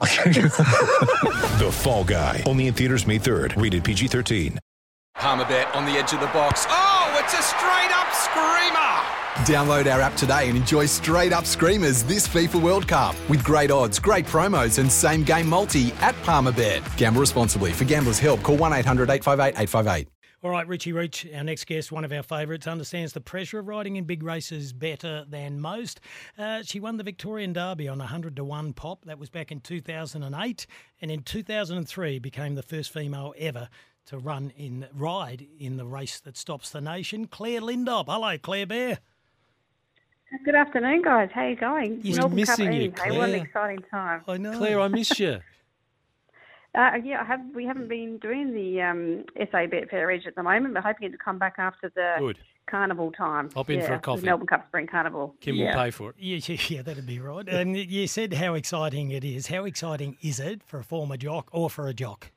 [1.58, 2.44] The Fall Guy.
[2.46, 3.60] Only in theaters May 3rd.
[3.60, 4.58] Rated PG-13.
[5.16, 6.64] Palmerbet on the edge of the box.
[6.68, 9.18] Oh, it's a straight up screamer!
[9.44, 13.72] Download our app today and enjoy straight up screamers this FIFA World Cup with great
[13.72, 16.96] odds, great promos, and same game multi at Palmerbet.
[16.96, 17.72] Gamble responsibly.
[17.72, 20.08] For gamblers' help, call 1 800 858 858.
[20.40, 23.66] All right, Richie Reach, our next guest, one of our favourites, understands the pressure of
[23.66, 26.00] riding in big races better than most.
[26.38, 29.04] Uh, she won the Victorian Derby on 100 to 1 pop.
[29.04, 30.66] That was back in 2008.
[31.02, 33.68] And in 2003 became the first female ever
[34.06, 37.26] to run in ride in the race that stops the nation.
[37.26, 38.04] Claire Lindop.
[38.06, 38.98] Hello, Claire Bear.
[40.44, 41.30] Good afternoon, guys.
[41.34, 42.00] How you going?
[42.04, 42.94] We're Melbourne Cup you, Eve.
[42.96, 44.22] Hey, what an exciting time.
[44.28, 44.56] I know.
[44.56, 45.40] Claire, I miss you.
[46.74, 50.34] Uh, yeah, I have, we haven't been doing the um, SA Bet Fair Edge at
[50.34, 52.38] the moment, but hoping to come back after the Good.
[52.68, 53.50] carnival time.
[53.54, 54.26] Hop in yeah, for a coffee.
[54.26, 55.34] Melbourne Cup Spring Carnival.
[55.40, 55.74] Kim yeah.
[55.74, 56.16] will pay for it.
[56.18, 57.48] Yeah, yeah, yeah, that'd be right.
[57.48, 59.46] And you said how exciting it is.
[59.46, 62.30] How exciting is it for a former jock or for a jock?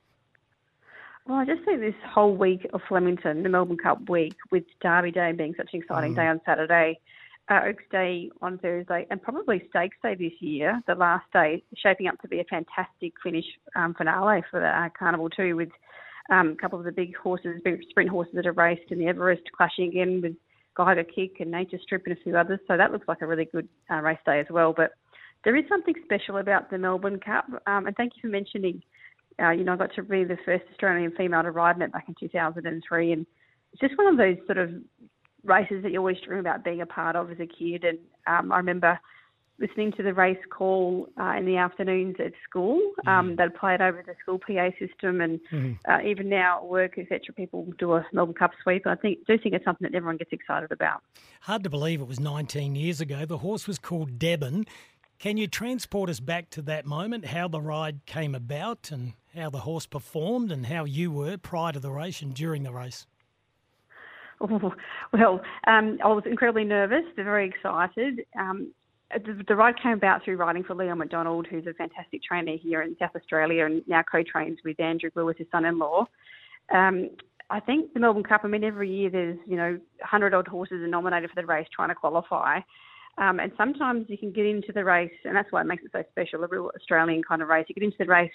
[1.26, 5.12] Well, I just think this whole week of Flemington, the Melbourne Cup week, with Derby
[5.12, 6.98] Day being such an exciting day on Saturday,
[7.50, 12.06] uh, Oaks Day on Thursday, and probably Stakes Day this year, the last day, shaping
[12.06, 13.44] up to be a fantastic finish
[13.76, 15.70] um, finale for the uh, Carnival too, with
[16.30, 19.06] um, a couple of the big horses, big sprint horses that are raced in the
[19.06, 20.34] Everest clashing again with
[20.78, 22.60] Giga Kick and Nature Strip and a few others.
[22.68, 24.72] So that looks like a really good uh, race day as well.
[24.74, 24.92] But
[25.44, 28.82] there is something special about the Melbourne Cup, um, and thank you for mentioning
[29.40, 31.92] uh, you know, I got to be the first Australian female to ride in it
[31.92, 33.26] back in 2003, and
[33.72, 34.70] it's just one of those sort of
[35.44, 37.84] races that you always dream about being a part of as a kid.
[37.84, 38.98] And um, I remember
[39.58, 42.80] listening to the race call uh, in the afternoons at school.
[43.06, 45.40] Um, They'd play it over the school PA system, and
[45.88, 48.86] uh, even now at work, etc., people do a Melbourne Cup sweep.
[48.86, 51.02] I think do think it's something that everyone gets excited about.
[51.42, 53.24] Hard to believe it was 19 years ago.
[53.24, 54.66] The horse was called Debben.
[55.18, 59.50] Can you transport us back to that moment, how the ride came about and how
[59.50, 63.06] the horse performed and how you were prior to the race and during the race?
[64.42, 64.72] Oh,
[65.12, 68.24] well, um, I was incredibly nervous, but very excited.
[68.38, 68.72] Um,
[69.12, 72.82] the, the ride came about through riding for Leon McDonald, who's a fantastic trainer here
[72.82, 76.06] in South Australia and now co-trains with Andrew Gluyas, his son-in-law.
[76.74, 77.10] Um,
[77.50, 80.82] I think the Melbourne Cup, I mean, every year there's, you know, 100 odd horses
[80.82, 82.60] are nominated for the race trying to qualify.
[83.18, 85.90] Um, and sometimes you can get into the race, and that's why it makes it
[85.92, 87.66] so special, a real Australian kind of race.
[87.68, 88.32] You get into the race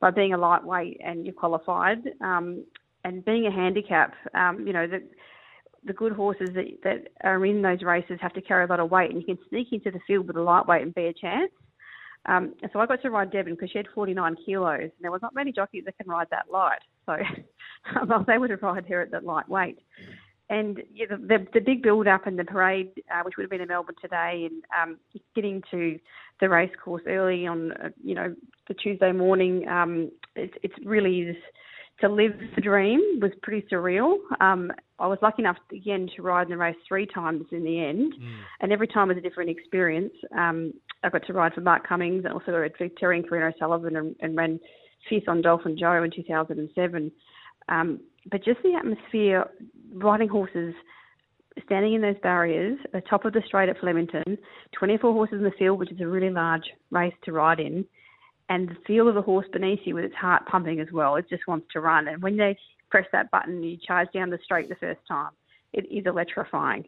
[0.00, 1.98] by being a lightweight and you're qualified.
[2.22, 2.64] Um,
[3.04, 5.02] and being a handicap, um, you know, the,
[5.84, 8.90] the good horses that, that are in those races have to carry a lot of
[8.90, 11.50] weight, and you can sneak into the field with a lightweight and be a chance.
[12.26, 15.10] Um, and so I got to ride Debben because she had 49 kilos, and there
[15.10, 16.78] was not many jockeys that can ride that light.
[17.06, 19.78] So I was able to ride her at that light weight.
[20.50, 23.50] And yeah, the, the, the big build up and the parade, uh, which would have
[23.50, 24.98] been in Melbourne today, and um,
[25.34, 25.98] getting to
[26.40, 28.34] the race course early on, uh, you know,
[28.68, 31.36] the Tuesday morning, um, it, it's really is
[32.00, 34.16] to live the dream was pretty surreal.
[34.40, 37.84] Um, I was lucky enough again to ride in the race three times in the
[37.84, 38.14] end,
[38.60, 40.12] and every time was a different experience.
[40.36, 40.72] Um,
[41.02, 43.96] I got to ride for Mark Cummings and also rode for Terry and Karina O'Sullivan
[43.96, 44.60] and, and ran
[45.08, 47.12] fifth on Dolphin Jo in 2007.
[47.68, 48.00] Um,
[48.30, 49.46] but just the atmosphere,
[49.92, 50.74] riding horses,
[51.64, 54.38] standing in those barriers, the top of the straight at Flemington,
[54.78, 57.84] 24 horses in the field, which is a really large race to ride in,
[58.48, 61.16] and the feel of the horse beneath you with its heart pumping as well.
[61.16, 62.08] It just wants to run.
[62.08, 62.56] And when they
[62.90, 65.30] press that button, you charge down the straight the first time.
[65.72, 66.84] It is electrifying.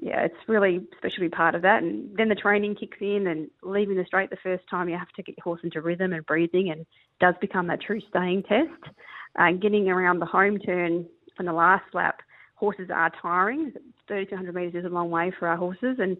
[0.00, 1.82] Yeah, it's really special to be part of that.
[1.82, 5.08] And then the training kicks in, and leaving the straight the first time, you have
[5.16, 6.84] to get your horse into rhythm and breathing, and
[7.20, 8.94] does become that true staying test.
[9.36, 11.06] And getting around the home turn
[11.36, 12.20] from the last lap,
[12.58, 13.72] horses are tiring.
[14.08, 16.16] 3,200 metres is a long way for our horses, and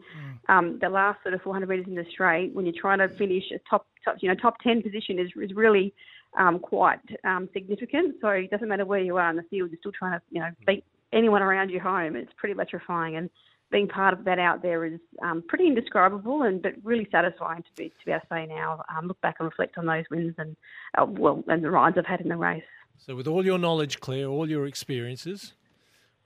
[0.48, 3.44] um, the last sort of 400 metres in the straight, when you're trying to finish
[3.52, 5.92] a top, top you know, top 10 position is, is really
[6.38, 8.16] um, quite um, significant.
[8.20, 10.40] So it doesn't matter where you are in the field, you're still trying to, you
[10.40, 12.14] know, beat anyone around you home.
[12.14, 13.30] It's pretty electrifying, and
[13.70, 17.68] being part of that out there is um, pretty indescribable, and but really satisfying to
[17.76, 18.84] be to be able to say now.
[18.96, 20.56] Um, look back and reflect on those wins and
[20.96, 22.62] uh, well, and the rides I've had in the race.
[22.96, 25.54] So, with all your knowledge, Claire, all your experiences,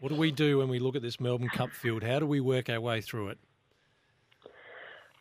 [0.03, 2.03] what do we do when we look at this Melbourne Cup field?
[2.03, 3.39] How do we work our way through it?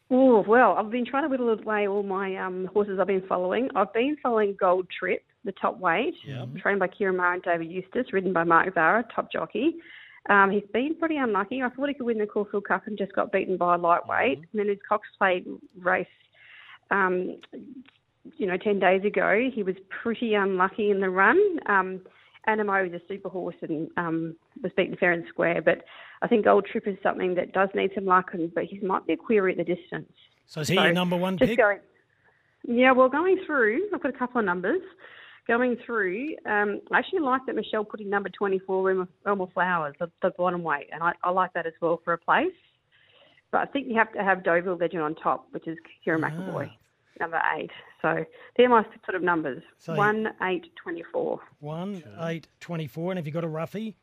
[0.09, 3.69] Oh well, I've been trying to whittle away all my um, horses I've been following.
[3.75, 6.55] I've been following Gold Trip, the top weight, Yep.
[6.57, 9.75] trained by Ciaron Maher and David Eustace, ridden by Mark Zahra, top jockey.
[10.29, 11.61] Um, he's been pretty unlucky.
[11.61, 14.39] I thought he could win the Caulfield Cup and just got beaten by a lightweight.
[14.39, 15.47] And then his Cox Plate
[15.79, 16.07] race,
[16.89, 17.37] um,
[18.37, 21.39] you know, 10 days ago, he was pretty unlucky in the run.
[21.67, 22.01] Um,
[22.47, 25.83] Anamoe is a super horse and um, was beaten fair and square, but
[26.21, 29.05] I think Gold Trip is something that does need some luck, and, but he might
[29.05, 30.11] be a query at the distance.
[30.47, 31.57] So is he So, your number one pick?
[31.57, 31.79] going.
[32.67, 34.81] Yeah, well, going through, I've got a couple of numbers.
[35.47, 39.95] Going through, um, I actually like that Michelle put in number 24, Realm of, Flowers,
[39.99, 42.53] the, the bottom weight, and I, I like that as well for a place.
[43.51, 46.69] But I think you have to have Deauville Legend on top, which is Kerrin McEvoy,
[47.19, 47.71] number eight.
[48.01, 48.25] So
[48.57, 49.63] they're my sort of numbers.
[49.77, 51.39] So- One, eight, 24.
[51.59, 53.11] One, eight, 24.
[53.11, 53.95] And have you got a roughie?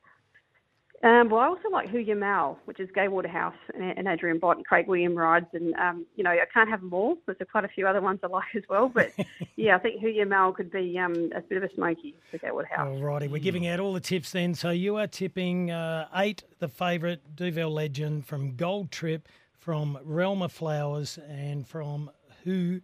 [1.04, 4.40] Um, well, I also like Hoo Ya Mal, which is Gai Waterhouse and, and Adrian
[4.40, 5.46] Bott and Craig William rides.
[5.52, 7.16] And, um, you know, I can't have them all.
[7.24, 8.88] There's quite a few other ones I like as well.
[8.88, 9.12] But,
[9.56, 12.38] yeah, I think Hoo Ya Mal could be um, a bit of a smoky for
[12.38, 12.88] Gai Waterhouse.
[12.88, 14.56] All righty, we're giving out all the tips then.
[14.56, 20.42] So you are tipping uh, eight, the favourite, Deauville Legend, from Gold Trip, from Realm
[20.42, 22.10] of Flowers, and from
[22.42, 22.80] Hoo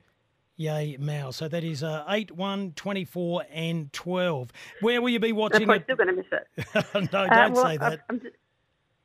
[0.56, 1.32] Ya Mal.
[1.32, 4.52] So that is uh, 8, 1, 24, and 12.
[4.80, 5.84] Where will you be watching I'm it?
[5.84, 6.76] still going to miss it.
[7.12, 8.00] no, Uh, don't well, say that.
[8.08, 8.20] I'm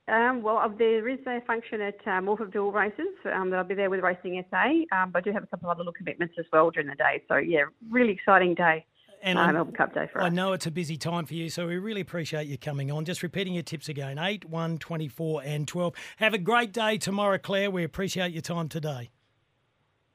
[0.08, 3.76] um, well, uh, there is a function at uh, Morphettville Races um, that I'll be
[3.76, 6.34] there with Racing SA, um, but I do have a couple of other little commitments
[6.40, 7.22] as well during the day.
[7.28, 8.86] So, yeah, really exciting day.
[9.22, 10.34] And uh, I'm- Melbourne Cup Day for I us.
[10.34, 13.06] know it's a busy time for you, so we really appreciate you coming on.
[13.06, 15.94] Just repeating your tips again 8, 1, 24, and 12.
[16.18, 17.70] Have a great day tomorrow, Claire.
[17.70, 19.10] We appreciate your time today.